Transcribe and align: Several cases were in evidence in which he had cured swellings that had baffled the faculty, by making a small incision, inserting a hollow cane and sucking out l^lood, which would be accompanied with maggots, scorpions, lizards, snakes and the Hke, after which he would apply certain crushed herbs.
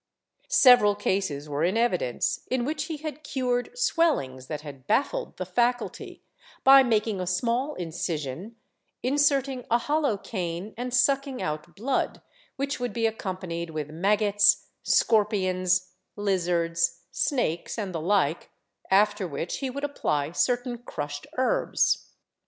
Several 0.49 0.95
cases 0.95 1.47
were 1.47 1.63
in 1.63 1.77
evidence 1.77 2.41
in 2.49 2.65
which 2.65 2.85
he 2.85 2.97
had 2.97 3.21
cured 3.23 3.69
swellings 3.77 4.47
that 4.47 4.61
had 4.61 4.87
baffled 4.87 5.37
the 5.37 5.45
faculty, 5.45 6.23
by 6.63 6.81
making 6.81 7.21
a 7.21 7.27
small 7.27 7.75
incision, 7.75 8.55
inserting 9.03 9.63
a 9.69 9.77
hollow 9.77 10.17
cane 10.17 10.73
and 10.75 10.91
sucking 10.91 11.39
out 11.39 11.75
l^lood, 11.75 12.19
which 12.55 12.79
would 12.79 12.93
be 12.93 13.05
accompanied 13.05 13.69
with 13.69 13.91
maggots, 13.91 14.65
scorpions, 14.81 15.91
lizards, 16.15 17.01
snakes 17.11 17.77
and 17.77 17.93
the 17.93 18.01
Hke, 18.01 18.47
after 18.89 19.27
which 19.27 19.57
he 19.59 19.69
would 19.69 19.83
apply 19.83 20.31
certain 20.31 20.79
crushed 20.79 21.27
herbs. 21.37 22.07